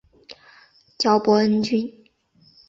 [0.97, 2.07] 爵波恩君。